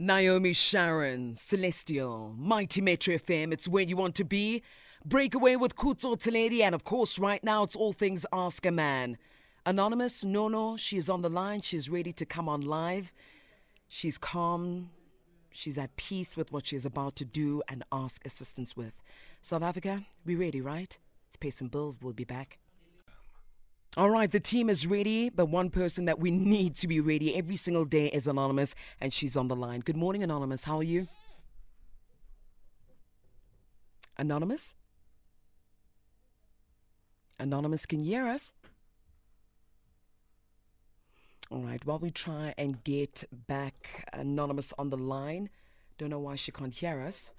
[0.00, 4.62] Naomi Sharon, Celestial, Mighty Metro FM, it's where you want to be.
[5.04, 9.18] Breakaway with Kutso Teledi, and of course, right now it's all things Ask a Man.
[9.66, 13.10] Anonymous, Nono, is on the line, she's ready to come on live.
[13.88, 14.90] She's calm,
[15.50, 18.92] she's at peace with what she is about to do and ask assistance with.
[19.42, 20.96] South Africa, we ready, right?
[21.26, 22.58] Let's pay some bills, we'll be back.
[23.98, 27.34] All right, the team is ready, but one person that we need to be ready
[27.34, 29.80] every single day is Anonymous, and she's on the line.
[29.80, 30.62] Good morning, Anonymous.
[30.62, 31.08] How are you?
[34.16, 34.76] Anonymous?
[37.40, 38.54] Anonymous, can you hear us?
[41.50, 45.50] All right, while we try and get back Anonymous on the line,
[45.98, 47.32] don't know why she can't hear us.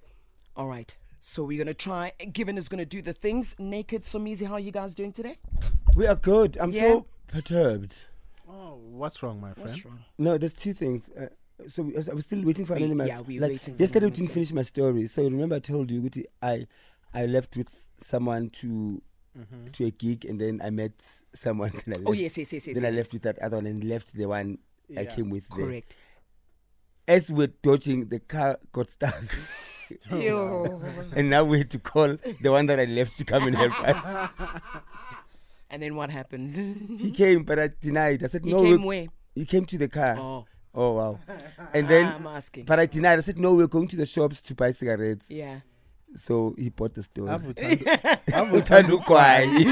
[0.57, 3.55] All right, so we're going to try, Given is going to do the things.
[3.59, 5.35] Naked So Somizi, how are you guys doing today?
[5.95, 6.57] We are good.
[6.59, 6.81] I'm Yeah.
[6.81, 8.05] so perturbed.
[8.47, 9.69] Oh, what's wrong, my friend?
[9.69, 9.99] What's wrong?
[10.17, 11.09] No, there's two things.
[11.09, 11.27] Uh,
[11.67, 13.09] so we- I was still waiting for We- anonymous.
[13.09, 15.07] yeah, we like, waiting yesterday we didn't finish my story.
[15.07, 16.09] So remember I told you
[16.41, 16.67] I
[17.13, 17.67] I left with
[17.97, 19.01] someone to
[19.37, 19.67] Mm-hmm.
[19.73, 20.93] to a gig and then I met
[21.33, 21.71] someone.
[21.85, 22.75] Then I left, Oh, yes, yes, yes, yes.
[22.75, 23.13] Then I yes, left yes.
[23.13, 24.57] with that other one and left the one
[24.97, 25.47] I came with.
[25.55, 25.65] there.
[25.67, 25.95] Correct.
[27.07, 29.23] As we're dodging, the car got stuck.
[30.11, 30.81] Yo.
[31.15, 33.73] and now we had to call the one that I left to come and help
[33.87, 34.29] us.
[35.69, 36.99] And then what happened?
[36.99, 38.23] He came, but I denied.
[38.23, 39.07] I said, he no, came where?
[39.35, 40.15] he came to the car.
[40.17, 40.45] Oh,
[40.75, 41.19] Oh wow!
[41.73, 42.65] And then, I'm asking.
[42.65, 43.17] but I denied.
[43.17, 43.55] I said no.
[43.55, 45.29] We're going to the shops to buy cigarettes.
[45.31, 45.61] yeah.
[46.15, 47.27] So he bought the store.
[47.27, 49.69] Avuthanda- Uthanda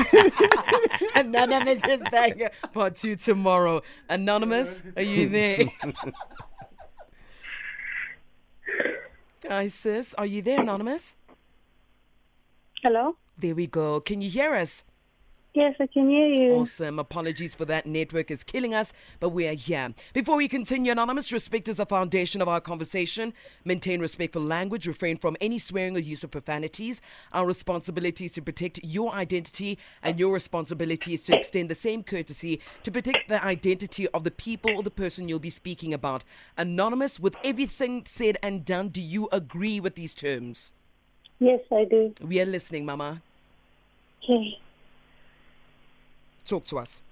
[1.16, 2.54] Anonymous is back.
[2.74, 3.82] Part two tomorrow.
[4.10, 5.66] Anonymous, are you there?
[9.46, 10.14] Hi, sis.
[10.16, 11.16] Are you there, Anonymous?
[12.82, 13.18] Hello?
[13.38, 14.02] There we go.
[14.02, 14.84] Can you hear us?
[15.58, 16.52] Yes, I can hear you.
[16.52, 17.00] Awesome.
[17.00, 17.88] Apologies for that.
[17.88, 19.92] Network is killing us, but we are here.
[20.14, 23.34] Before we continue, Anonymous, respect is a foundation of our conversation.
[23.66, 24.86] Maintain respectful language.
[24.86, 27.02] Refrain from any swearing or use of profanities.
[27.34, 32.04] Our responsibility is to protect your identity, and your responsibility is to extend the same
[32.04, 36.24] courtesy to protect the identity of the people or the person you'll be speaking about.
[36.56, 40.76] Anonymous, with everything said and done, do you agree with these terms?
[41.40, 42.14] Yes, I do.
[42.22, 43.24] We are listening, Mama.
[44.24, 44.60] Okay.
[46.48, 47.04] Talk to us.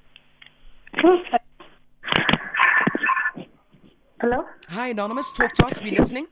[4.22, 4.46] Hello?
[4.70, 5.30] Hi, Anonymous.
[5.34, 5.82] Talk to us.
[5.82, 6.28] We listening.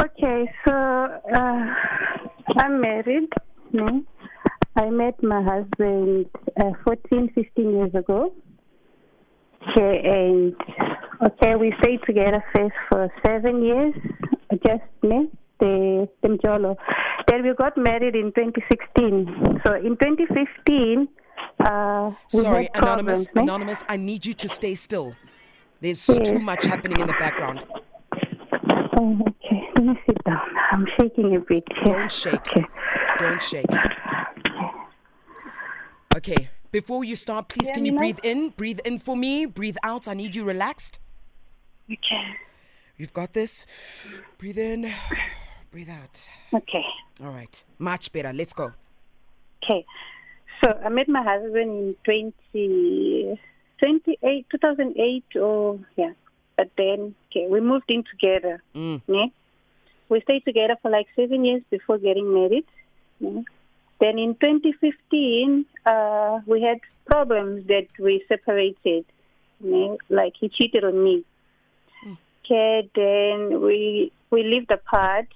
[0.00, 1.74] Okay, so uh,
[2.58, 3.28] I'm married.
[4.76, 6.26] I met my husband
[6.60, 8.32] uh, 14, 15 years ago.
[9.70, 10.54] Okay, and
[11.26, 13.94] okay, we stayed together first for seven years,
[14.64, 16.76] just me, the the Mjolo.
[17.26, 19.60] Then we got married in 2016.
[19.66, 21.08] So in 2015,
[21.60, 23.26] uh, Sorry, Anonymous.
[23.26, 23.28] problems?
[23.36, 25.14] Anonymous, I need you to stay still.
[25.80, 26.28] There's Yes.
[26.30, 27.64] too much happening in the background.
[28.98, 29.62] Oh, okay.
[29.76, 30.40] Let me sit down.
[30.72, 31.64] I'm shaking a bit.
[31.84, 32.34] Don't shake.
[32.34, 32.64] Okay.
[33.18, 33.66] Don't shake.
[36.16, 38.48] Okay, before you start, please can you Yeah, breathe in?
[38.50, 39.46] Breathe in for me.
[39.46, 40.08] Breathe out.
[40.08, 40.98] I need you relaxed.
[41.90, 42.36] Okay.
[42.96, 44.20] You've got this.
[44.38, 44.92] Breathe in.
[45.70, 46.20] Breathe out.
[46.52, 46.84] Okay.
[47.22, 47.62] All right.
[47.78, 48.32] Much better.
[48.32, 48.72] Let's go.
[49.62, 49.84] Okay.
[50.62, 53.40] So I met my husband in 20,
[54.50, 56.12] 2008 or yeah.
[56.56, 58.62] But then okay, we moved in together.
[58.74, 59.00] Mm.
[59.06, 59.32] Ne?
[60.08, 62.66] We stayed together for like seven years before getting married.
[63.20, 63.44] ne?
[64.00, 69.04] Then in 2015, uh, we had problems that we separated.
[70.08, 71.24] Like he cheated on me.
[72.44, 75.26] Okay, then we we lived apart.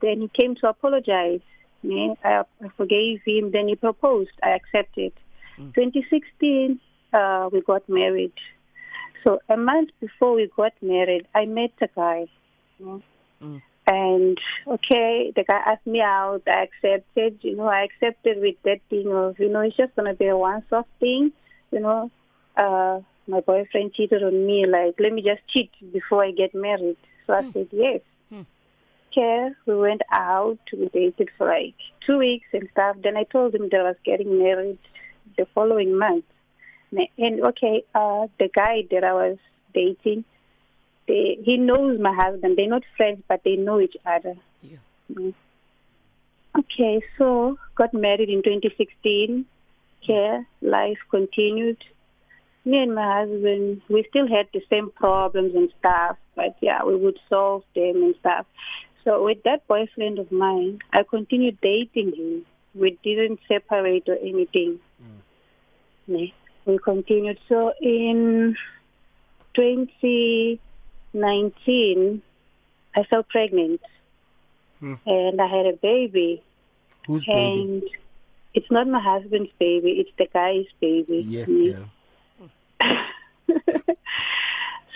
[0.00, 1.40] Then he came to apologize.
[1.82, 2.14] Ne?
[2.24, 3.50] I, I forgave him.
[3.50, 4.30] Then he proposed.
[4.42, 5.12] I accepted.
[5.58, 6.78] 2016,
[7.12, 8.32] uh, we got married.
[9.24, 12.26] So a month before we got married, I met a guy.
[12.78, 13.02] ne?
[13.42, 13.62] Mm.
[13.86, 16.42] And okay, the guy asked me out.
[16.46, 17.38] I accepted.
[17.40, 20.36] You know, I accepted with that thing of you know it's just gonna be a
[20.36, 21.32] once-off thing.
[21.72, 22.10] You know,
[22.56, 24.66] uh, my boyfriend cheated on me.
[24.66, 26.98] Like, let me just cheat before I get married.
[27.26, 28.00] So I said yes.
[29.10, 30.58] Okay, we went out.
[30.72, 31.74] We dated for like
[32.06, 32.96] two weeks and stuff.
[33.02, 34.78] Then I told him that I was getting married
[35.36, 36.24] the following month.
[36.90, 39.38] And okay, uh, the guy that I was
[39.74, 40.24] dating,
[41.06, 42.56] they, he knows my husband.
[42.56, 44.34] They're not friends, but they know each other.
[44.62, 44.78] Yeah.
[45.12, 45.34] Mm.
[46.58, 49.46] Okay, so got married in 2016.
[50.02, 51.78] Okay, life continued.
[52.64, 56.96] Me and my husband, we still had the same problems and stuff, but yeah, we
[56.96, 58.46] would solve them and stuff.
[59.08, 62.44] So with that boyfriend of mine, I continued dating him.
[62.74, 64.80] We didn't separate or anything.
[66.06, 66.34] Ne?
[66.66, 67.38] We continued.
[67.48, 68.54] So in
[69.54, 72.22] 2019,
[72.94, 73.80] I fell pregnant.
[74.82, 76.42] And I had a baby.
[77.06, 77.62] Who's baby?
[77.62, 77.82] And
[78.52, 81.24] it's not my husband's baby, it's the guy's baby.
[81.26, 81.88] Yes, girl.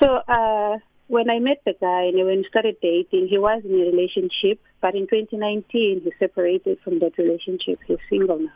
[0.03, 0.79] So uh,
[1.13, 4.59] when I met the guy and when we started dating, he was in a relationship,
[4.81, 7.81] but in 2019 he separated from that relationship.
[7.87, 8.53] He's single now.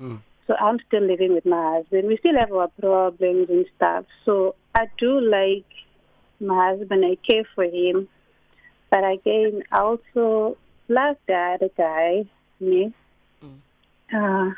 [0.00, 0.18] Mm.
[0.48, 2.08] So I'm still living with my husband.
[2.08, 4.06] We still have our problems and stuff.
[4.24, 5.70] So I do like
[6.40, 7.04] my husband.
[7.04, 8.08] I care for him,
[8.90, 10.56] but again, I also
[10.88, 12.24] love the other guy.
[12.58, 12.92] Me.
[14.12, 14.50] Uh,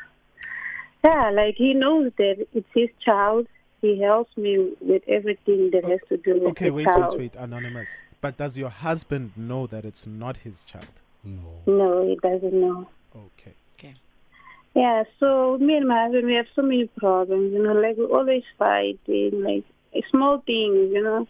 [1.05, 3.45] yeah, like he knows that it's his child.
[3.81, 7.11] He helps me with everything that has to do with Okay, the wait, child.
[7.11, 7.89] wait, wait, anonymous.
[8.21, 10.87] But does your husband know that it's not his child?
[11.23, 11.61] No.
[11.67, 12.87] No, he doesn't know.
[13.15, 13.53] Okay.
[13.77, 13.93] Okay.
[14.73, 18.05] Yeah, so me and my husband, we have so many problems, you know, like we
[18.05, 19.63] always fighting, like
[20.09, 21.27] small things, you know.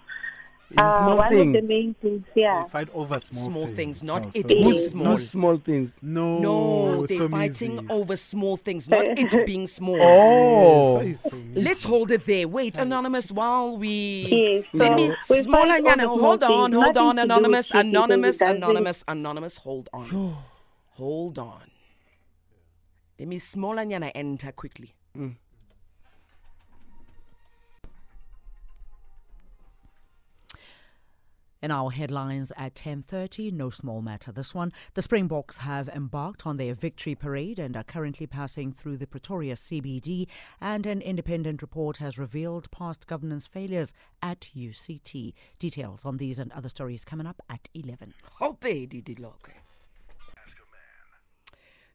[0.69, 1.55] It's Uh, small one thing.
[1.55, 2.63] of the main things, yeah.
[2.63, 5.15] They fight over small, Small things, not No, it being Who's- small.
[5.15, 5.99] Who's small things?
[6.01, 7.87] No, No, they're so fighting easy.
[7.89, 9.97] over small things, not it being small.
[10.01, 10.99] Oh.
[11.01, 11.37] Yes, so.
[11.53, 12.49] Let's hold it there.
[12.49, 14.27] Wait, Anonymous, while we.
[14.29, 15.13] Yes, Let so me.
[15.29, 18.41] we Small fight Anyana, hold on, hold nothing on, to do with Anonymous, Anonymous, because
[18.41, 20.35] it doesn't- Anonymous, Anonymous, hold on.
[20.95, 21.71] Hold on.
[23.17, 24.93] Let me small Anyana enter quickly.
[31.61, 34.71] In our headlines at 10:30, no small matter this one.
[34.93, 39.55] The Springboks have embarked on their victory parade and are currently passing through the Pretoria
[39.55, 40.27] CBD
[40.61, 45.33] and an independent report has revealed past governance failures at UCT.
[45.57, 48.13] Details on these and other stories coming up at 11.
[48.33, 48.63] Hope.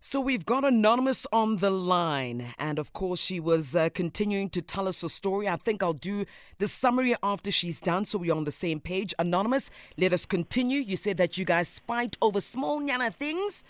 [0.04, 4.60] So we've got Anonymous on the line, and of course, she was uh, continuing to
[4.60, 5.48] tell us a story.
[5.48, 6.24] I think I'll do
[6.58, 9.14] the summary after she's done so we're on the same page.
[9.20, 10.80] Anonymous, let us continue.
[10.80, 13.62] You said that you guys fight over small nyana things.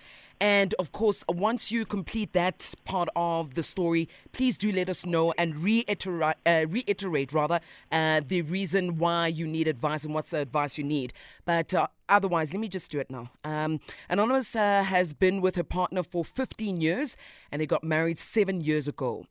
[0.43, 5.07] And of course, once you complete that part of the story, please do let us
[5.07, 7.61] know and reiterate, uh, reiterate rather,
[7.93, 11.13] uh, the reason why you need advice and what's the advice you need.
[11.45, 13.31] But uh, otherwise, let me just do it now.
[13.45, 13.79] Um,
[14.11, 17.17] Anonymous uh, has been with her partner for 15 years
[17.53, 19.27] and they got married seven years ago.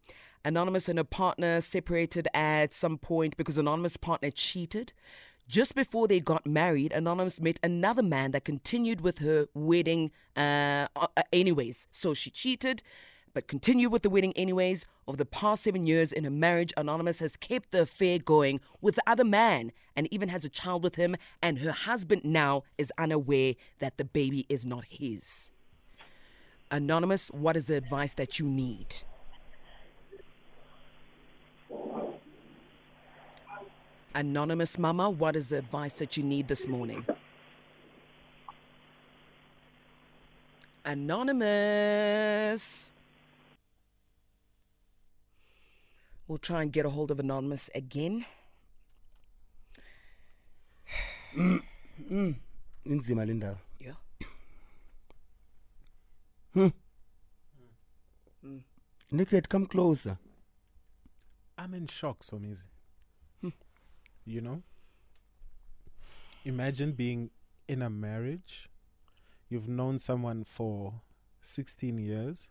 [0.46, 4.94] Anonymous and her partner separated at some point because Anonymous' partner cheated.
[5.52, 10.88] Just before they got married, Anonymous met another man that continued with her wedding uh,
[10.96, 11.90] uh, anyways.
[11.92, 12.82] So she cheated,
[13.34, 14.86] but continued with the wedding anyways.
[15.10, 18.96] Over the past seven years in her marriage, Anonymous has kept the affair going with
[18.96, 21.18] the other man and even has a child with him.
[21.42, 25.52] And her husband now is unaware that the baby is not his.
[26.72, 29.04] Anonymous, what is the advice that you need?
[34.14, 37.06] Anonymous Mama, what is the advice that you need this morning?
[40.84, 42.92] Anonymous.
[46.28, 48.26] We'll try and get a hold of Anonymous again.
[52.86, 53.58] Inzima le ndaba.
[53.80, 53.94] Yeah.
[56.54, 56.68] Hmm.
[56.68, 56.70] Hmm.
[58.44, 58.58] Hmm.
[59.12, 60.18] Naked, come closer.
[61.58, 62.66] I'm in shock, Somizi.
[64.26, 64.64] You know?
[66.46, 67.30] Imagine being
[67.68, 68.70] in a marriage.
[69.50, 71.02] You've known someone for
[71.42, 72.50] 16 years.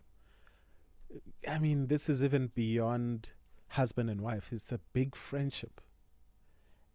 [1.47, 3.29] I mean, this is even beyond
[3.69, 4.49] husband and wife.
[4.51, 5.81] It's a big friendship.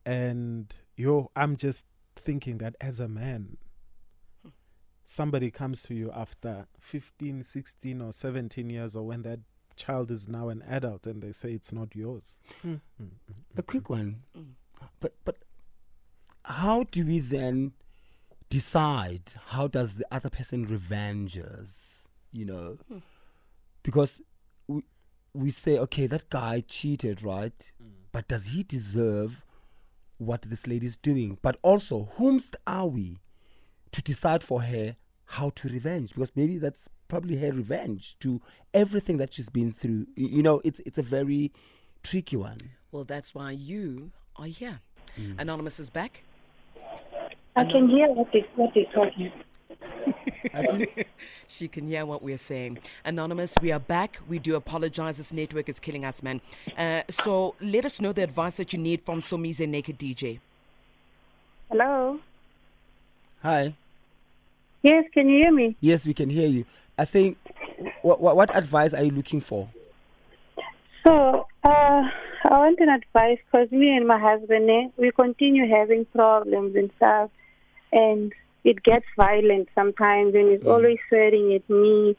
[0.05, 1.85] And yo, I'm just
[2.15, 3.57] thinking that as a man,
[5.05, 9.41] somebody comes to you after 15, 16, or 17 years, or when that
[9.77, 12.39] child is now an adult and they say it's not yours.
[12.63, 12.75] Hmm.
[12.75, 14.23] Mm, mm, mm, a quick one.
[15.01, 15.37] But but
[16.45, 17.73] how do we then
[18.51, 22.07] decide how does the other person revenge us?
[22.33, 22.79] You know?
[22.89, 22.99] Hmm.
[23.83, 24.21] Because
[24.69, 24.83] we
[25.35, 27.73] we say, okay, that guy cheated, right?
[27.81, 27.89] Hmm.
[28.13, 29.45] But does he deserve
[30.19, 31.39] what this lady's doing?
[31.43, 33.19] But also, whomst are we
[33.93, 36.15] to decide for her how to revenge?
[36.15, 38.41] Because maybe that's probably her revenge to
[38.75, 40.07] everything that she's been through.
[40.17, 41.53] You know, it's it's a very
[42.03, 42.59] tricky one.
[42.93, 44.81] Well, that's why you are here.
[45.39, 46.23] Anonymous is back.
[47.57, 49.33] I can hear what is what is talking.
[51.49, 52.79] She can hear what we're saying.
[53.05, 54.21] Anonymous, we are back.
[54.29, 55.17] We do apologize.
[55.17, 56.41] This network is killing us, man.
[56.77, 60.39] Uh, so let us know the advice that you need from Somizi Naked DJ.
[61.71, 62.21] Hello.
[63.43, 63.75] Hi.
[64.83, 65.77] Yes, can you hear me?
[65.81, 66.65] Yes, we can hear you.
[66.99, 67.37] I saying,
[68.03, 69.69] what, what, what advice are you looking for?
[71.07, 72.03] So, uh,
[72.49, 76.91] I want an advice because me and my husband, eh, we continue having problems and
[76.97, 77.31] stuff,
[77.93, 78.33] and
[78.65, 82.17] it gets violent sometimes, and he's always swearing at me,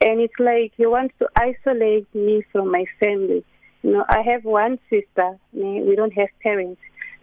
[0.00, 3.44] and it's like he wants to isolate me from my family.
[3.82, 5.28] You know, I have one sister.
[5.56, 6.80] eh, We don't have parents,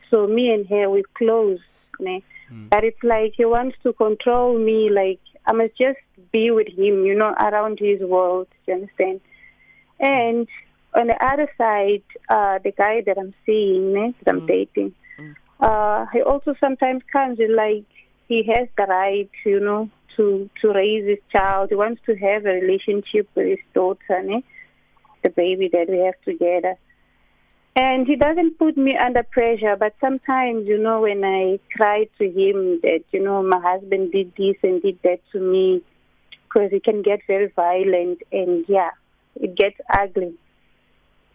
[0.10, 1.60] so me and her we're close.
[2.06, 2.20] eh.
[2.70, 4.90] But it's like he wants to control me.
[4.90, 6.00] Like I must just
[6.32, 8.48] be with him, you know, around his world.
[8.68, 9.20] You understand?
[10.00, 10.48] And
[10.96, 14.94] on the other side, uh, the guy that I'm seeing, eh, that I'm dating,
[15.60, 17.86] uh, he also sometimes comes with like
[18.28, 21.70] he has the right, you know, to to raise his child.
[21.70, 24.42] He wants to have a relationship with his daughter, eh,
[25.24, 26.76] the baby that we have together.
[27.78, 32.24] And he doesn't put me under pressure, but sometimes, you know, when I cry to
[32.24, 35.82] him that, you know, my husband did this and did that to me,
[36.44, 38.92] because he can get very violent and, yeah,
[39.36, 40.36] it gets ugly.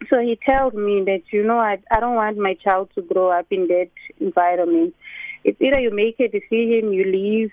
[0.08, 3.30] So he tells me that, you know, I, I don't want my child to grow
[3.30, 4.94] up in that environment.
[5.44, 7.52] It's either you make a decision, you leave,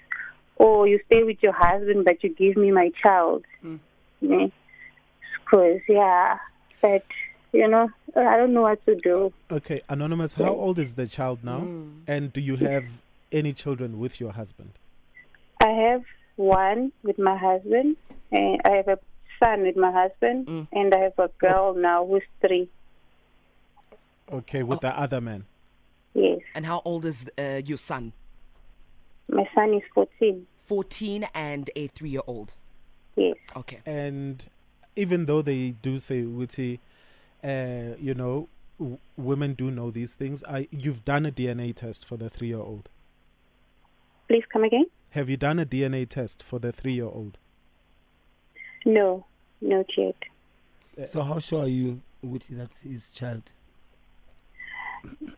[0.56, 3.44] or you stay with your husband, but you give me my child.
[3.63, 4.51] Mm.
[5.44, 6.38] Because, yeah,
[6.82, 7.06] but,
[7.51, 9.34] you know, I don't know what to do.
[9.51, 11.60] Okay, Anonymous, how old is the child now?
[11.60, 12.01] Mm.
[12.08, 12.86] And do you have
[13.32, 14.72] any children with your husband?
[15.62, 16.04] I have
[16.38, 17.98] one with my husband,
[18.32, 19.00] and I have a
[19.39, 22.70] son with my husband, and I have a girl now who's three.
[24.32, 25.46] Okay, with the other man.
[26.13, 28.13] Yes, And how old is uh, your son?
[29.29, 30.48] my son is 14.
[30.65, 32.53] 14 and a three year old.
[33.15, 33.79] Yes, Okay.
[33.86, 34.48] And
[34.96, 36.79] even though they do say, Wuti,
[37.44, 42.06] uh, you know, w- women do know these things, I, you've done a DNA test
[42.06, 42.89] for the three year old.
[44.27, 44.86] please come again.
[45.12, 47.38] Have you done a DNA test for the three year old?
[48.88, 49.25] No,
[49.60, 50.15] not yet.
[51.06, 53.51] So how sure are you, Wuti, that's his child?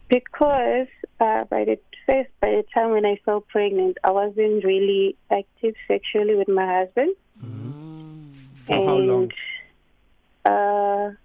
[0.08, 0.88] Because
[1.20, 5.74] uh, by the first, by the time when I fell pregnant, I wasn't really active
[5.88, 7.15] sexually with my husband.
[8.53, 9.32] For how long?
[10.46, 11.15] Uh,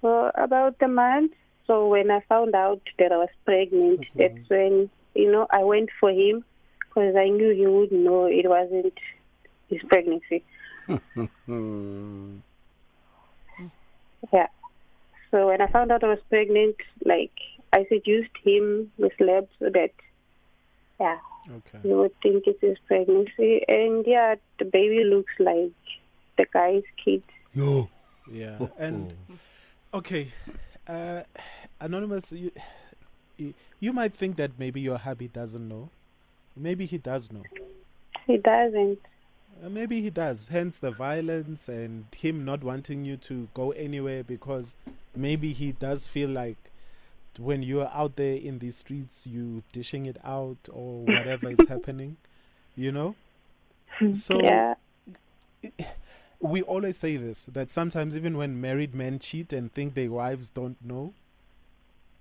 [0.00, 1.32] for about a month.
[1.66, 5.90] So when I found out that I was pregnant, that's when you know I went
[6.00, 6.44] for him
[6.80, 8.98] because I knew he would know it wasn't
[9.68, 10.42] his pregnancy.
[14.32, 14.46] Yeah.
[15.30, 17.32] So when I found out I was pregnant, like
[17.72, 19.90] I seduced him with lab so that
[20.98, 21.78] yeah Okay.
[21.82, 25.70] he would think it's his pregnancy, and yeah, the baby looks like
[26.38, 27.22] the guy's kid.
[27.54, 27.88] No.
[28.28, 28.56] Yeah.
[28.60, 29.14] Oh, And
[29.94, 30.32] okay,
[30.88, 31.22] uh,
[31.80, 32.50] anonymous, you,
[33.36, 35.88] you you might think that maybe your hubby doesn't know.
[36.56, 37.44] Maybe he does know.
[38.26, 38.98] He doesn't.
[39.64, 40.48] Uh, maybe he does.
[40.48, 44.76] Hence the violence and him not wanting you to go anywhere because
[45.14, 46.56] maybe he does feel like
[47.38, 51.68] when you are out there in these streets, you dishing it out or whatever is
[51.68, 52.16] happening.
[52.74, 53.14] You know.
[54.12, 54.74] So yeah.
[56.38, 60.50] we always say this that sometimes even when married men cheat and think their wives
[60.50, 61.14] don't know,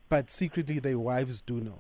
[0.08, 1.80] but secretly their wives do know.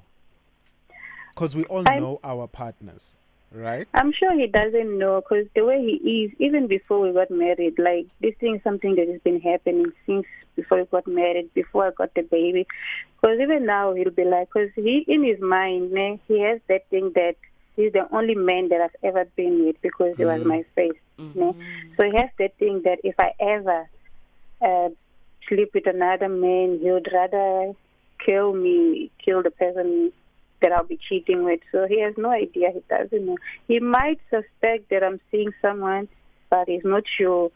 [1.33, 3.15] Because we all I- know our partners,
[3.51, 3.87] right?
[3.93, 7.77] I'm sure he doesn't know because the way he is, even before we got married,
[7.77, 10.25] like this thing is something that has been happening since
[10.55, 12.67] before we got married, before I got the baby.
[13.21, 16.87] Because even now he'll be like, because he in his mind, man, he has that
[16.89, 17.35] thing that
[17.75, 20.99] he's the only man that I've ever been with because he was my face.
[21.17, 21.53] ne?
[21.97, 23.89] So he has that thing that if I ever
[24.61, 24.89] uh,
[25.47, 27.73] sleep with another man, he would rather
[28.25, 30.11] kill me, kill the person
[30.61, 31.59] that I'll be cheating with.
[31.71, 32.71] So he has no idea.
[32.73, 33.37] He doesn't know.
[33.67, 36.07] He might suspect that I'm seeing someone,
[36.49, 37.51] but he's not sure.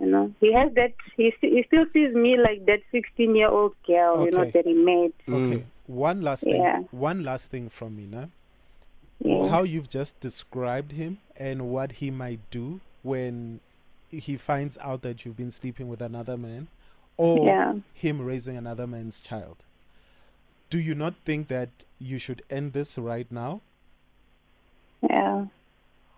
[0.00, 0.92] You know, he has that.
[1.16, 4.24] He, st- he still sees me like that 16 year old girl.
[4.24, 5.12] You know that he made.
[5.26, 5.52] Mm.
[5.54, 5.64] Okay.
[5.86, 6.60] One last thing.
[6.60, 6.80] Yeah.
[6.92, 8.28] One last thing from me now.
[9.20, 9.48] Yeah.
[9.48, 13.58] How you've just described him and what he might do when
[14.10, 16.68] he finds out that you've been sleeping with another man
[17.16, 17.74] or Yeah.
[17.92, 19.56] him raising another man's child.
[20.70, 23.62] Do you not think that you should end this right now?
[25.08, 25.46] Yeah.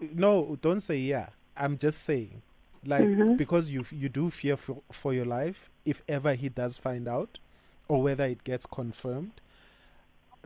[0.00, 1.28] No, don't say yeah.
[1.56, 2.42] I'm just saying,
[2.84, 3.36] like, Mhm.
[3.36, 7.38] because you you do fear for, for your life if ever he does find out,
[7.88, 9.40] or whether it gets confirmed.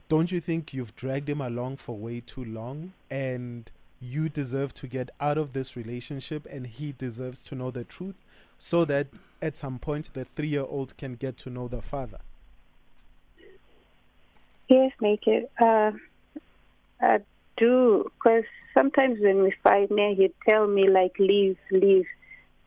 [0.08, 3.70] Don't you think you've dragged him along for way too long, and
[4.00, 8.20] you deserve to get out of this relationship, and he deserves to know the truth,
[8.58, 9.06] so that
[9.40, 12.18] at some point the three-year-old can get to know the father.
[14.68, 15.50] Yes, make it.
[15.60, 15.92] Uh,
[17.00, 17.20] I
[17.56, 22.06] do, because sometimes when we fight, man, he'd tell me, like, leave, leave.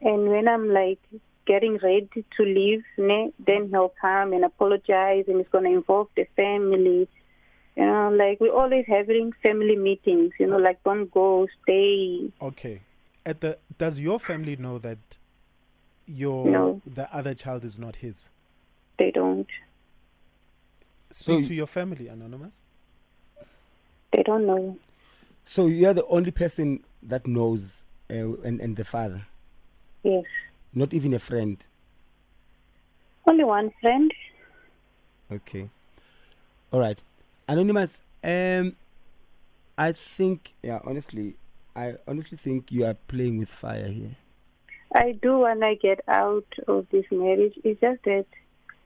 [0.01, 0.99] And when I'm like,
[1.47, 3.31] getting ready to leave, ne?
[3.39, 7.07] then he'll come and apologize and he's going to involve the family.
[7.75, 12.31] You know, like we're always having family meetings, you know, like don't go, stay.
[12.41, 12.81] Okay.
[13.25, 14.97] At the does your family know that
[16.05, 16.81] your No.
[16.85, 18.29] the other child is not his?
[18.97, 19.47] They don't.
[21.09, 22.61] Speak So- to your family, anonymous.
[24.11, 24.77] They don't know.
[25.45, 29.25] So you're the only person that knows, uh, and and the father,
[30.03, 30.25] Yes.
[30.73, 31.65] not even a friend.
[33.25, 34.11] Only one friend.
[35.31, 35.69] Okay.
[36.71, 37.01] All right.
[37.47, 38.75] Anonymous, um
[39.77, 41.35] I think yeah, honestly,
[41.75, 44.15] I honestly think you are playing with fire here.
[44.95, 47.53] I do want I get out of this marriage.
[47.63, 48.25] It's just that,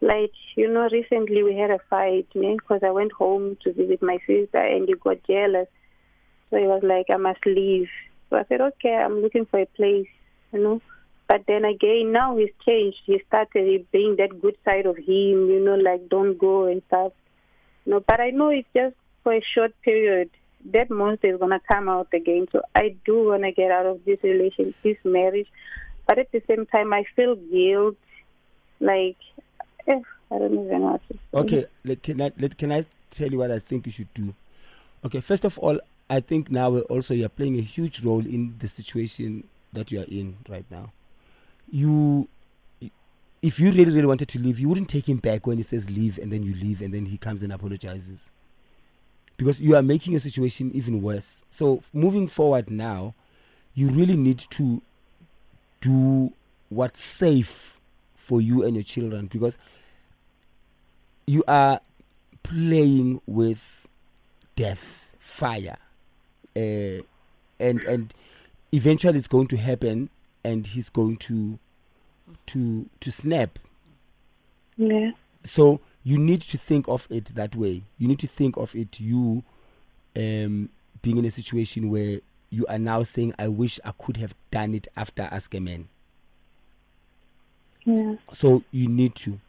[0.01, 4.17] like, you know, recently we had a fight because I went home to visit my
[4.27, 5.67] sister and he got jealous.
[6.49, 7.87] So he was like, I must leave.
[8.29, 10.07] So I said, okay, I'm looking for a place,
[10.51, 10.81] you know.
[11.27, 12.97] But then again, now he's changed.
[13.05, 17.13] He started being that good side of him, you know, like don't go and stuff.
[17.85, 20.29] You know, but I know it's just for a short period.
[20.73, 22.47] That monster is gonna come out again.
[22.51, 25.47] So I do wanna get out of this relation, this marriage.
[26.05, 27.95] But at the same time, I feel guilt.
[28.81, 29.17] Like,
[29.87, 29.99] Eh,
[30.31, 30.99] I don't even know.
[31.33, 34.33] Okay, like, can I let, can I tell you what I think you should do?
[35.03, 38.67] Okay, first of all, I think now also you're playing a huge role in the
[38.67, 40.91] situation that you are in right now.
[41.71, 42.27] You,
[43.41, 45.89] if you really really wanted to leave, you wouldn't take him back when he says
[45.89, 48.29] leave, and then you leave, and then he comes and apologizes,
[49.37, 51.43] because you are making your situation even worse.
[51.49, 53.15] So moving forward now,
[53.73, 54.81] you really need to
[55.79, 56.33] do
[56.69, 57.77] what's safe
[58.31, 59.57] for you and your children, because
[61.27, 61.81] you are
[62.43, 63.85] playing with
[64.55, 65.75] death, fire,
[66.55, 67.03] uh,
[67.59, 68.13] and and
[68.71, 70.09] eventually it's going to happen,
[70.45, 71.59] and he's going to
[72.45, 73.59] to to snap.
[74.77, 75.11] Yeah.
[75.43, 77.83] So you need to think of it that way.
[77.97, 79.43] You need to think of it you
[80.15, 80.69] um,
[81.01, 84.73] being in a situation where you are now saying, "I wish I could have done
[84.73, 85.89] it after Ask a Man."
[87.85, 88.15] Yeah.
[88.33, 89.39] so you need to.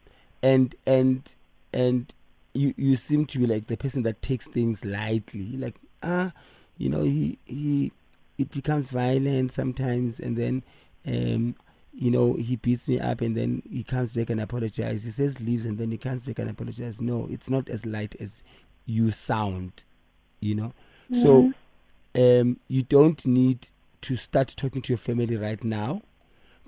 [0.42, 1.34] And and
[1.72, 2.12] and
[2.54, 5.56] you you seem to be like the person that takes things lightly.
[5.56, 6.32] Like ah
[6.78, 7.92] you know he he
[8.38, 10.62] it becomes violent sometimes and then
[11.06, 11.54] um
[11.94, 15.04] you know he beats me up and then he comes back and apologizes.
[15.04, 17.00] He says leaves and then he comes back and apologizes.
[17.00, 18.42] No it's not as light as
[18.86, 19.84] you sound
[20.40, 20.72] you know?
[21.14, 21.52] So
[22.14, 23.68] um you don't need
[24.02, 26.02] to start talking to your family right now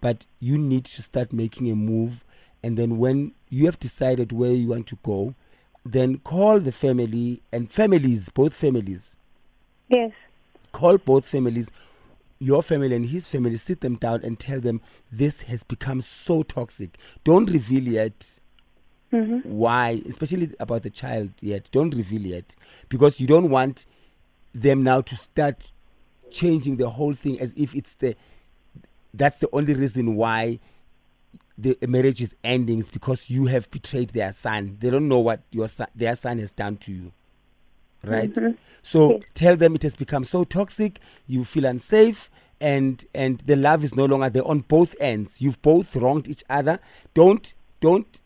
[0.00, 2.24] but you need to start making a move.
[2.62, 5.34] And then when you have decided where you want to go
[5.84, 9.16] then call the family and families both families.
[9.88, 10.12] Yes.
[10.72, 11.70] call both families
[12.40, 14.80] your family and his family sit them down and tell them
[15.12, 16.96] this has become so toxic.
[17.22, 18.40] Don't reveal yet
[19.10, 21.68] hmm why especially about the child yet.
[21.70, 22.56] Don't reveal yet
[22.88, 23.86] because you don't want
[24.54, 25.70] them now to start
[26.30, 28.16] changing the whole thing as if it's the
[29.16, 30.58] that's the only reason why
[31.56, 34.76] the marriage is ending is because you have betrayed their son.
[34.80, 37.12] They don't know what your son their son has done to you.
[38.02, 38.32] Right?
[38.32, 38.52] Mm-hmm.
[38.82, 39.22] So Yes.
[39.34, 42.28] tell them it has become so toxic you feel unsafe
[42.60, 45.40] and and the love is no longer there on both ends.
[45.40, 46.80] You've both wronged each other.
[47.14, 48.20] Don't don't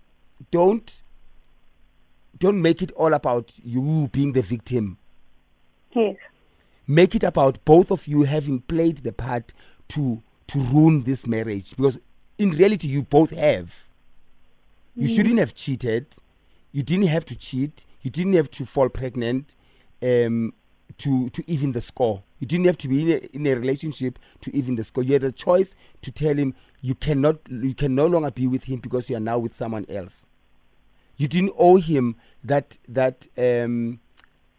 [0.50, 1.02] don't
[2.38, 4.96] don't make it all about you being the victim.
[5.92, 6.16] Yes.
[6.86, 9.52] make it about both of you having played the part
[9.88, 11.98] to to ruin this marriage because
[12.38, 13.84] in reality you both have.
[14.96, 16.06] You shouldn't have cheated.
[16.72, 17.84] You didn't have to cheat.
[18.02, 19.54] You didn't have to fall pregnant
[20.02, 20.52] um
[20.98, 22.22] to to even the score.
[22.40, 25.04] You didn't have to be in a, in a relationship to even the score.
[25.04, 28.64] You had a choice to tell him you cannot you can no longer be with
[28.64, 30.26] him because you are now with someone else.
[31.16, 34.00] You didn't owe him that that um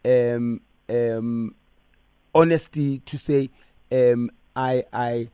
[0.04, 1.54] um um
[2.34, 3.50] honesty to say
[3.92, 5.28] um i i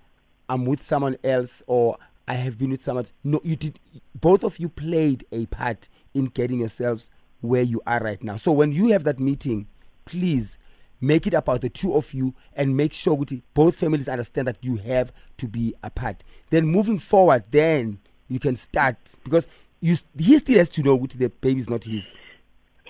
[0.48, 1.96] i'm with someone else or
[2.28, 3.78] i have been with someone no you did
[4.14, 8.52] both of you played a part in getting yourselves where you are right now so
[8.52, 9.66] when you have that meeting
[10.04, 10.58] please
[11.00, 14.56] make it about the two of you and make sure with both families understand that
[14.62, 19.46] you have to be apart then moving forward then you can start because
[19.80, 22.16] you he still has to know what the baby is not his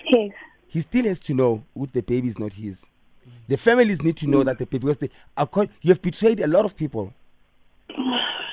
[0.09, 0.31] Yes.
[0.67, 2.85] he still has to know what the baby is not his.
[3.47, 4.45] The families need to know mm.
[4.45, 5.09] that the baby because they
[5.81, 7.13] you have betrayed a lot of people.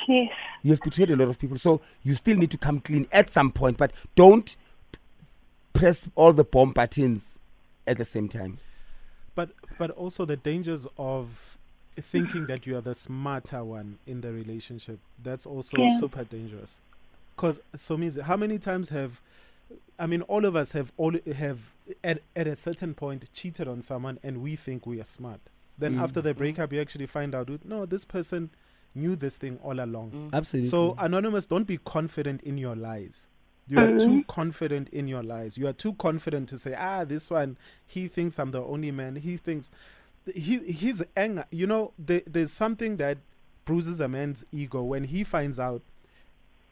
[0.06, 0.30] Yes.
[0.62, 3.30] You have betrayed a lot of people, so you still need to come clean at
[3.30, 3.78] some point.
[3.78, 4.54] But don't
[5.72, 7.38] press all the bomb buttons
[7.86, 8.58] at the same time.
[9.34, 11.56] But but also the dangers of
[11.98, 15.98] thinking that you are the smarter one in the relationship, that's also Yeah.
[15.98, 16.80] super dangerous.
[17.34, 19.22] Because so means how many times have,
[19.98, 23.80] I mean, all of us have all have at at a certain point cheated on
[23.80, 25.40] someone, and we think we are smart.
[25.78, 26.02] Then Mm.
[26.02, 28.50] after the breakup, you actually find out, no, this person
[28.94, 30.10] knew this thing all along.
[30.10, 30.32] Mm.
[30.32, 30.68] Absolutely.
[30.68, 33.26] So, Anonymous, don't be confident in your lies.
[33.66, 35.56] You are too confident in your lies.
[35.56, 39.16] You are too confident to say, ah, this one, he thinks I'm the only man.
[39.16, 39.70] He thinks,
[40.34, 43.18] he, his anger, you know, there, there's something that
[43.64, 45.82] bruises a man's ego when he finds out.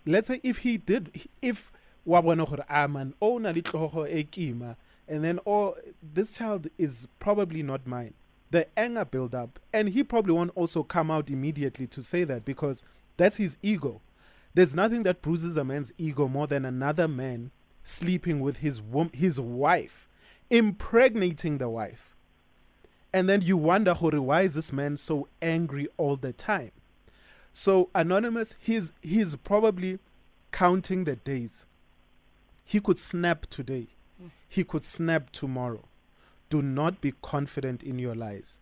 [0.04, 1.72] Let's say if he did, if
[2.04, 4.76] wa bona gore, ah man, oh na le tlhogo e kima,
[5.08, 8.14] and then oh this child is probably not mine.
[8.52, 12.44] The anger build up, and he probably won't also come out immediately to say that
[12.44, 12.84] because
[13.16, 14.02] that's his ego.
[14.52, 17.50] There's nothing that bruises a man's ego more than another man
[17.82, 20.06] sleeping with his wom- his wife,
[20.50, 22.14] impregnating the wife.
[23.10, 26.72] And then you wonder, "Hore, why is this man so angry all the time?
[27.54, 29.98] So anonymous, he's he's probably
[30.50, 31.64] counting the days.
[32.66, 33.86] He could snap today.
[34.18, 34.26] Hmm.
[34.46, 35.84] He could snap tomorrow.
[36.52, 38.58] Do not be confident in your lies.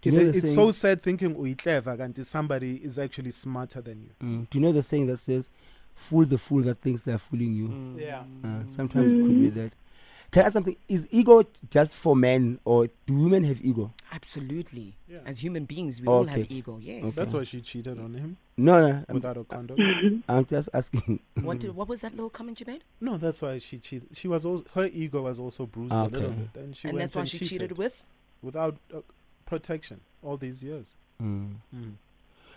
[0.00, 2.98] Do you know It- the it's saying- so sad thinking "Uyi clever kanti somebody is
[2.98, 4.10] actually smarter than you.
[4.20, 4.50] Mm.
[4.50, 5.48] Do you know the saying that says,
[5.94, 8.00] "Fool the fool that thinks they're fooling you." Mm.
[8.00, 8.22] Yeah.
[8.44, 9.72] Uh, sometimes it could be that.
[10.30, 10.76] Can I ask something?
[10.88, 13.92] Is ego just for men, or do women have ego?
[14.12, 14.94] Absolutely.
[15.08, 15.18] Yeah.
[15.24, 16.78] As human beings, we all have ego.
[16.80, 17.02] Yes.
[17.04, 17.10] Okay.
[17.12, 19.04] That's why she cheated on him No, no.
[19.08, 20.22] I'm, without a condom.
[20.28, 21.20] I'm just asking.
[21.40, 22.84] What did, what was that little comment you made?
[23.00, 24.08] no, that's why she cheated.
[24.12, 26.34] She was also her ego was also bruised a little Okay.
[26.52, 28.02] bit, and she and went that's why and she cheated, cheated with.
[28.42, 28.98] without uh,
[29.46, 30.94] protection all these years.
[31.22, 31.54] Mm.
[31.74, 31.92] Mm.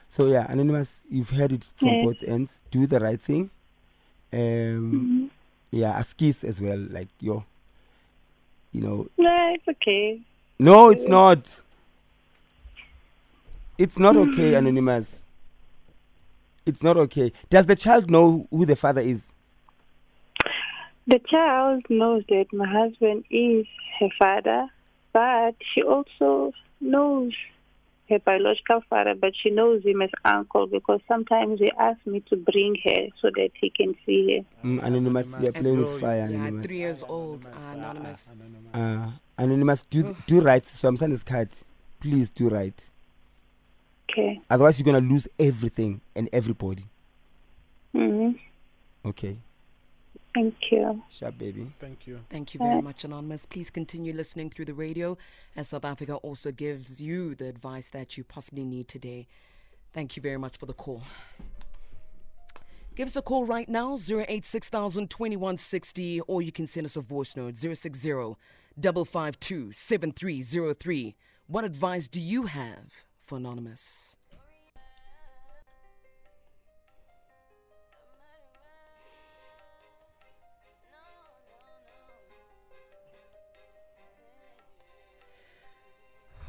[0.10, 1.04] So yeah, anonymous.
[1.10, 2.04] You've heard it from Yeah.
[2.04, 2.64] both ends.
[2.70, 3.50] Do the right thing.
[4.34, 4.40] Um,
[4.92, 5.30] Mhm.
[5.72, 6.78] yeah, a kiss as well.
[6.78, 7.46] Like yo,
[8.72, 9.08] you know.
[9.18, 10.22] No, it's okay.
[10.60, 11.10] No, it's mm.
[11.10, 11.64] not.
[13.78, 14.32] It's not mm.
[14.32, 15.26] okay, anonymous.
[16.66, 17.32] It's not okay.
[17.50, 19.32] Does the child know who the father is?
[21.08, 23.66] The child knows that my husband is
[24.00, 24.68] her father,
[25.12, 27.34] but she also knows
[28.12, 32.36] her biological father, but she knows him as uncle because sometimes he asks me to
[32.36, 34.68] bring her so that he can see her.
[34.68, 35.62] Mm, anonymous, you're Anonymous.
[35.62, 37.48] playing with fire, Yeah, three years old.
[37.48, 38.30] Anonymous, uh, anonymous.
[38.30, 38.34] uh,
[38.76, 39.08] anonymous.
[39.08, 39.12] Uh,
[39.44, 40.66] anonymous, do do right.
[40.66, 41.50] So I'm saying this card.
[42.00, 42.90] Please do right.
[44.12, 44.42] Okay.
[44.50, 46.84] Otherwise, you're gonna lose everything and everybody.
[47.94, 48.32] hmm
[49.06, 49.38] Okay,
[50.34, 51.04] Thank you.
[51.10, 51.72] sharp baby.
[51.80, 52.20] Thank you.
[52.30, 53.46] Thank you very much, Anonymous.
[53.46, 55.18] Please continue listening through the radio
[55.56, 59.28] as South Africa also gives you the advice that you possibly need today.
[59.94, 61.04] Thank you very much for the call.
[62.96, 67.36] Give us a call right now, 086 2160, or you can send us a voice
[67.36, 68.36] note, 060
[68.80, 71.16] 552 7303.
[71.48, 74.16] What advice do you have for Anonymous?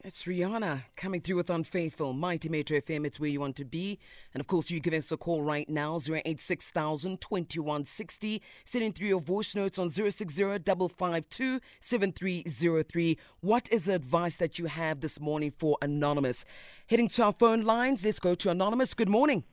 [0.03, 2.13] It's Rihanna coming through with Unfaithful.
[2.13, 3.99] Mighty Metro FM, it's where you want to be.
[4.33, 8.41] And of course, you give us a call right now, 086 2160.
[8.65, 13.17] Sending through your voice notes on 060 552 7303.
[13.41, 16.45] What is the advice that you have this morning for Anonymous?
[16.89, 18.95] Heading to our phone lines, let's go to Anonymous.
[18.95, 19.43] Good morning.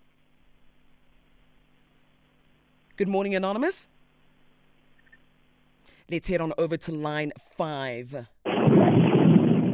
[2.96, 3.86] Good morning, Anonymous.
[6.10, 8.28] Let's head on over to line five.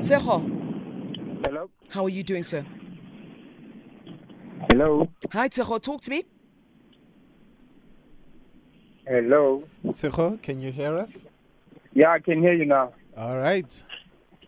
[0.05, 0.39] Seho,
[1.47, 1.71] Hello?
[1.89, 2.63] how are you doing, sir?
[4.71, 5.09] Hello?
[5.33, 6.25] Hi, Tejo, talk to me.
[9.07, 9.65] Hello?
[9.87, 11.27] Tsecho, can you hear us?
[11.95, 12.93] Yeah, I can hear you now.
[13.17, 13.83] All right.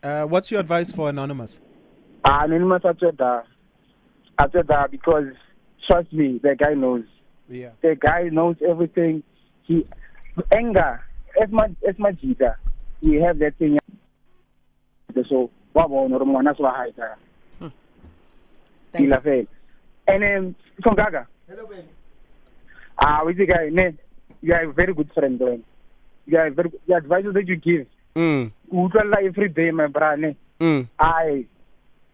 [0.03, 1.63] Uh, what's your advice for Anonymous?
[2.25, 3.45] Uh, anonymous after that.
[4.39, 5.33] After that, because
[5.89, 7.05] trust me, the guy knows.
[7.49, 7.71] Yeah.
[7.81, 9.23] The guy knows everything.
[9.63, 9.87] He
[10.55, 11.03] anger.
[11.41, 12.57] As my as my jita,
[13.01, 13.79] we have that thing.
[15.25, 17.17] So, wa bona gore ngwana se wa hae ka.
[18.93, 19.23] Thank Ila you.
[19.23, 19.47] fela.
[20.09, 21.27] And um, Songaga.
[21.49, 21.89] Hello, baby.
[22.99, 23.93] Ah, with the guy, ne,
[24.41, 25.63] you are a very good friend, man.
[26.27, 27.87] You are very the advice that you give.
[28.17, 31.45] Mm, o utlwella every day my brother ne mm, i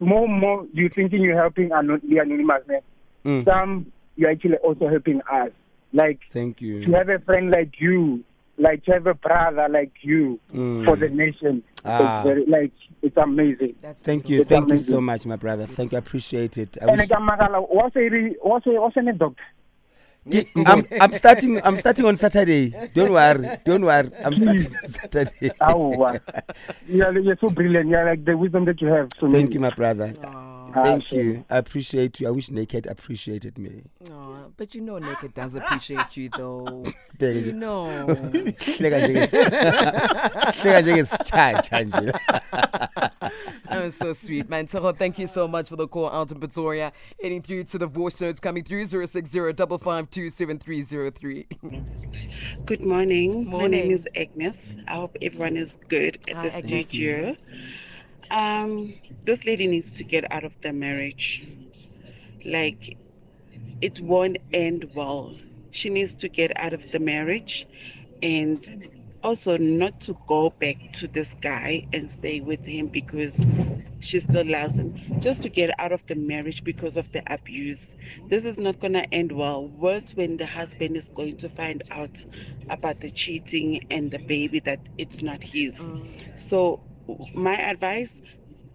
[0.00, 2.80] more and more you thinking you're helping anon- the anonymous ne
[3.24, 3.44] mm.
[3.44, 3.86] some
[4.16, 5.52] you're actually also helping us
[5.92, 6.94] like Thank you to you.
[6.96, 8.24] have a friend like you
[8.58, 10.84] like to have a brother like you Mm.
[10.84, 12.18] for the nation Ah.
[12.20, 14.40] it's very, like it's amazing That's Thank you.
[14.40, 15.66] It's Thank you so much, my brother.
[15.66, 15.96] Thank you.
[15.96, 16.78] I appreciate it.
[16.80, 17.08] I wish...
[17.10, 18.08] what's a,
[18.42, 19.42] what's a, what's a doctor?
[20.66, 21.60] I'm, I'm starting.
[21.64, 22.70] I'm starting on Saturday.
[22.94, 23.58] Don't worry.
[23.64, 24.08] Don't worry.
[24.24, 25.50] I'm starting on Saturday.
[25.60, 26.20] Awa.
[26.86, 27.88] you're, you're so brilliant.
[27.88, 29.08] You're like the wisdom that you have.
[29.18, 29.54] So Thank many.
[29.54, 30.14] you, my brother.
[30.24, 31.22] Ah, Thank sure.
[31.22, 31.44] you.
[31.50, 32.28] I appreciate you.
[32.28, 33.82] I wish Naked appreciated me.
[34.11, 36.82] Aw, but you know Naked does appreciate you though.
[37.18, 37.54] Bheke You nje.
[37.54, 37.87] know.
[38.78, 42.12] Hleka njengesi- hleka njengesitshatsha nje.
[43.68, 44.66] That was so sweet, man.
[44.66, 46.92] Tero, thank you so much for the call out in Pretoria.
[47.22, 51.46] Heading through to the voice notes coming through 060 552 7303.
[52.66, 53.48] Good morning.
[53.48, 54.58] My name is Agnes.
[54.88, 56.88] I hope everyone is good at Hi, this Agnes.
[56.88, 57.37] studio.
[58.32, 61.44] Um, this lady needs to get out of the marriage.
[62.44, 62.98] Like,
[63.82, 65.36] it won't end well.
[65.70, 67.68] She needs to get out of the marriage
[68.22, 68.88] and
[69.22, 73.38] also not to go back to this guy and stay with him because
[74.00, 74.94] she still loves him.
[75.20, 77.96] Just to get out of the marriage because of the abuse.
[78.28, 79.68] This is not going to end well.
[79.68, 82.24] Worse when the husband is going to find out
[82.68, 85.88] about the cheating and the baby that it's not his.
[86.36, 86.80] So,
[87.35, 88.12] my advice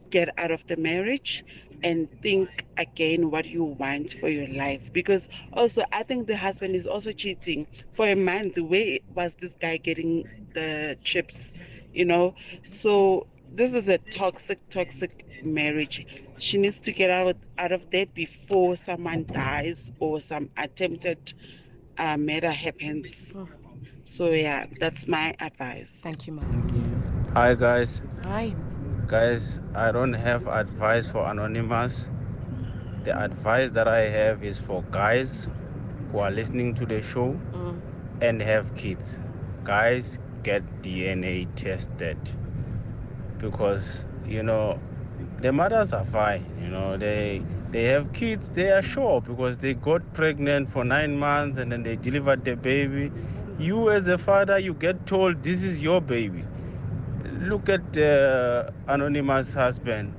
[0.10, 1.43] get out of the marriage
[1.84, 4.91] and think again what you want for your life.
[4.93, 7.67] Because also i think the husband is also cheating.
[7.93, 11.54] For a month where was this guy getting the chips
[11.93, 12.36] you know?
[12.63, 16.06] So this is a toxic toxic marriage.
[16.38, 21.34] She needs to get out out of there before someone dies or some attempted
[21.97, 23.34] uh, murder happens.
[24.06, 26.00] So yeah that's my advice.
[26.02, 26.96] Thank you, man.
[27.33, 28.55] Hi guys, Hi.
[29.05, 29.59] guys.
[29.75, 32.09] I don't have advice for anonymous.
[33.03, 35.47] The advice that I have is for guys
[36.11, 37.79] who are listening to the show mm.
[38.21, 39.19] and have kids.
[39.63, 42.17] Guys, get DNA tested
[43.37, 44.79] because you know
[45.37, 46.43] the mothers are fine.
[46.59, 48.49] You know they they have kids.
[48.49, 52.55] They are sure because they got pregnant for nine months and then they delivered the
[52.55, 53.11] baby.
[53.59, 56.45] You as a father, you get told this is your baby
[57.39, 60.13] look at the anonymous husband.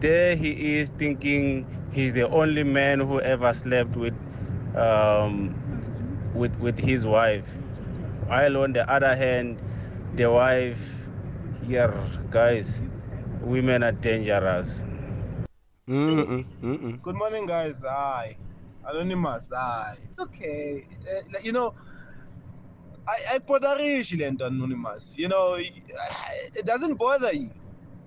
[0.00, 4.14] There he is thinking he's the only man who ever slept with
[4.76, 5.54] um,
[6.34, 7.48] with with his wife.
[8.26, 9.60] While on the other hand,
[10.14, 11.08] the wife,
[11.66, 11.92] here,
[12.30, 12.80] guys,
[13.40, 14.84] women are dangerous.
[15.88, 17.02] Mm-mm, mm-mm.
[17.02, 17.82] Good morning, guys.
[17.88, 18.36] Hi.
[18.84, 19.50] Anonymous.
[19.54, 19.96] Hi.
[20.04, 20.86] It's okay.
[21.08, 21.72] Uh, you know,
[23.08, 25.16] I I podarish lento anonymous.
[25.18, 27.50] You know, it doesn't bother you.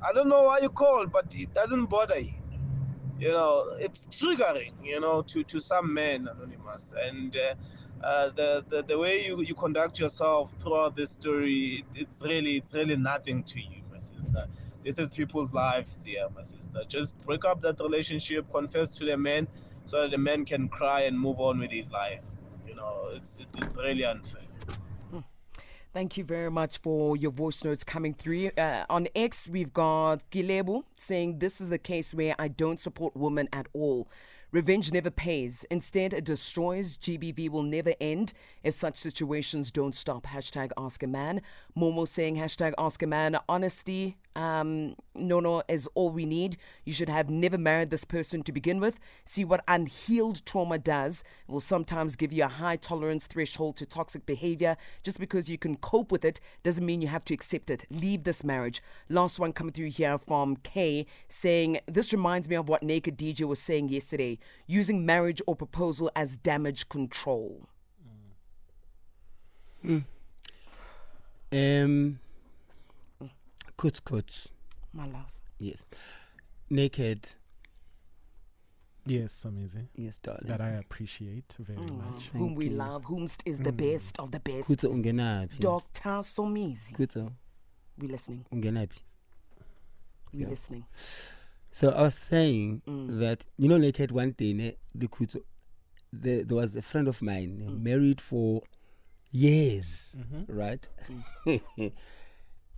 [0.08, 2.34] I don't know why you called, but it doesn't bother you.
[3.20, 4.74] You know, it's triggering.
[4.84, 7.36] You know, to to some men, anonymous, and.
[7.36, 7.56] Uh,
[8.04, 12.58] uh, the, the the way you, you conduct yourself throughout this story, it, it's really
[12.58, 14.48] it's really nothing to you, my sister.
[14.84, 16.84] This is people's lives here, my sister.
[16.88, 19.48] Just break up that relationship, confess to the man,
[19.86, 22.26] so that the man can cry and move on with his life.
[22.68, 24.42] You know, it's it's, it's really unfair.
[25.94, 28.52] Thank you very much for your voice notes coming through.
[28.58, 33.14] Uh, on X, we've got Gilebo saying, This is the case where I don't support
[33.14, 34.08] women at all.
[34.54, 35.66] Revenge never pays.
[35.70, 36.96] Instead, it destroys.
[36.96, 38.32] GBV will never end
[38.64, 40.28] if such situations don't stop.
[40.28, 41.42] Hashtag ask a man.
[41.78, 43.38] Momo saying, hashtag ask a man.
[43.50, 46.58] Honesty, um, no, no, is all we need.
[46.86, 49.00] You should have never married this person to begin with.
[49.26, 51.24] See what unhealed trauma does.
[51.48, 54.78] It will sometimes give you a high tolerance threshold to toxic behavior.
[55.04, 57.86] Just because you can cope with it doesn't mean you have to accept it.
[57.90, 58.82] Leave this marriage.
[59.10, 63.42] Last one coming through here from Kay saying, This reminds me of what Naked DJ
[63.48, 67.68] was saying yesterday using marriage or proposal as damage control.
[71.54, 72.20] Um,
[73.82, 74.48] Kuts Kuts.
[74.94, 75.34] My love.
[75.58, 75.86] Yes.
[76.70, 77.28] Naked.
[79.08, 79.90] Yes, amazing.
[79.96, 80.44] Yes, darling.
[80.46, 82.30] That I appreciate very mm, much.
[82.32, 83.78] Whom we love, whomst is the mm.
[83.78, 84.70] best of the best.
[84.70, 85.60] Kutso ungenaphi?
[85.60, 86.22] Dr.
[86.22, 86.94] Somizi.
[86.94, 87.32] Kutso
[87.98, 88.46] We listening.
[88.54, 89.00] ungenaphi?
[90.32, 90.86] We listening.
[91.72, 93.20] So I was saying mm.
[93.20, 95.42] that you know, naked one day, ne, the Kutso,
[96.14, 98.62] there, there was a friend of mine uh, married for
[99.32, 100.56] years, mm-hmm.
[100.56, 100.88] right?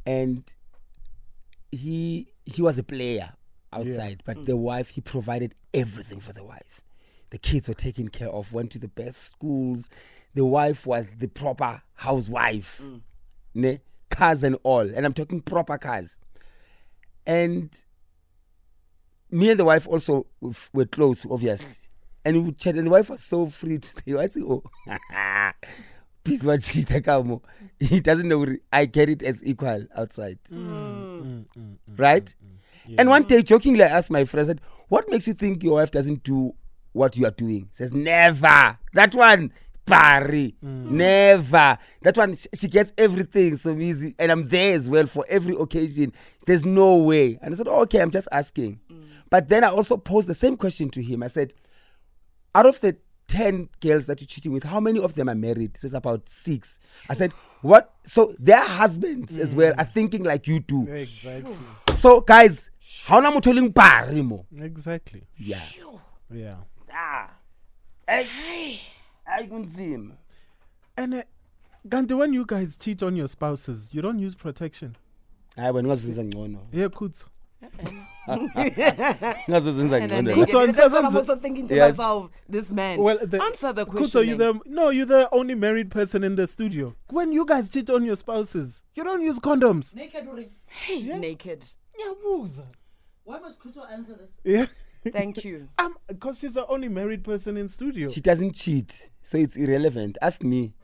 [0.06, 0.56] and
[1.74, 3.32] he he was a player
[3.72, 4.46] outside, but mm.
[4.46, 6.82] the wife he provided everything for the wife.
[7.32, 9.90] The kids were taken care of, went to the best schools.
[10.36, 13.02] The wife was the proper housewife, mm.
[13.56, 16.18] ne, cars and all, and I'm talking proper cars.
[17.26, 17.76] And
[19.32, 20.28] me and the wife also
[20.74, 21.70] were close, obviously.
[22.26, 24.64] And we would chat, and the wife was so free to say, I say, oh,
[26.24, 26.86] peace what she.
[27.80, 30.40] He doesn't know, I get it as equal outside.
[30.50, 32.34] Mm, mm, mm, mm Right?
[32.98, 35.74] And one day, jokingly, I asked my friend, I said, What makes you think your
[35.76, 36.54] wife doesn't do
[36.94, 37.70] what you are doing.
[37.72, 38.78] He says, never.
[38.94, 39.52] That one,
[39.86, 41.78] Barry, never.
[42.04, 44.16] That one, sh- she gets everything so easy.
[44.18, 46.14] And I'm there as well for every occasion.
[46.46, 47.38] There's no way.
[47.42, 48.80] And I said, oh, okay, I'm just asking.
[49.30, 51.24] But then I also posed the same question to him.
[51.24, 51.54] I said,
[52.56, 52.96] out of the
[53.28, 55.72] 10 girls that you're cheating with, how many of them are married?
[55.76, 56.80] He says about six.
[57.10, 57.32] I said,
[57.62, 57.94] what?
[58.04, 60.88] So their husbands as well are thinking like you do.
[60.88, 61.56] Exactly.
[61.96, 62.70] So guys,
[63.06, 64.46] how na motho o leng pari mo?
[64.60, 65.24] Exactly.
[65.38, 65.64] Yeah.
[66.32, 66.56] Yeah.
[66.92, 67.30] Ah.
[68.08, 68.80] Ay,
[69.26, 70.14] ay kunzima.
[70.98, 71.24] And uh,
[71.88, 74.96] Gandhi, when you guys cheat on your spouses, you don't use protection.
[75.58, 76.60] Hayi wena ungazenza ngcono.
[76.72, 77.26] Yeah, Kutso.
[78.28, 80.26] Ungazenza And then ngcono.
[80.26, 81.98] they Kutso get- and That's what I'm also thinking to Yes.
[81.98, 82.32] myself.
[82.48, 83.00] This man.
[83.00, 84.28] Well, the, Answer the Kutso, question.
[84.30, 86.96] you the no, you're the only married person in the studio.
[87.10, 89.94] When you guys cheat on your spouses, you don't use condoms.
[89.96, 91.66] Naked or Hey, naked.
[93.26, 94.38] Why must Kuto answer this?
[94.44, 94.66] Yeah.
[95.12, 95.68] Thank you.
[95.80, 98.08] Um, because she's the only married person in studio.
[98.08, 100.18] She doesn't cheat, so it's irrelevant.
[100.22, 100.76] Ask me.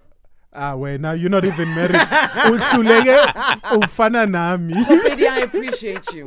[0.51, 1.91] Ah, well, now you're not even married.
[1.95, 4.73] Uhluleke ufana nami.
[4.73, 6.25] Kopedi, I appreciate you.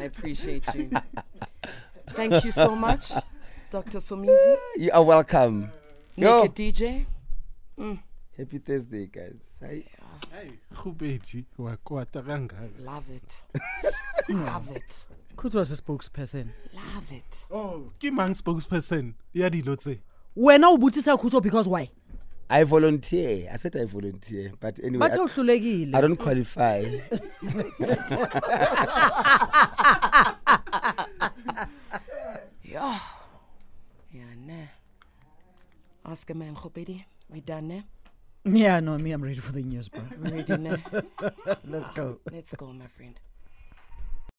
[0.00, 0.90] I appreciate you.
[2.12, 3.12] Thank you so much,
[3.70, 3.98] Dr.
[3.98, 4.56] Somizi.
[4.78, 5.70] You are welcome.
[6.16, 6.42] Yo.
[6.42, 7.06] Naked DJ.
[7.78, 7.98] Mm.
[8.34, 9.58] Happy Thursday, guys.
[9.62, 9.84] Hayi.
[10.32, 12.70] Hey, Khubeji, wakwata kangaka.
[12.82, 13.34] Love it.
[14.30, 15.04] Love it.
[15.36, 16.48] Kuto was a spokesperson.
[16.72, 17.44] Love it.
[17.50, 19.12] Oh, ke mang spokesperson?
[19.34, 20.00] Ya dilo tse.
[20.34, 21.90] Wena o botsisa Kuto because why?
[22.50, 23.48] I volunteer.
[23.52, 25.94] I said I volunteer, but anyway, Bathe I, o hlolekile.
[25.96, 26.84] I don't qualify.
[32.62, 32.98] Yeah.
[34.12, 34.66] Yeah, nah.
[36.06, 37.04] Ask a man, Kopedi.
[37.28, 37.82] We done, ne?
[38.44, 40.02] Yeah, no, me, I'm ready for the news, bro.
[40.22, 40.76] We ready, ne?
[41.68, 42.18] Let's go.
[42.30, 43.18] Let's go, my friend.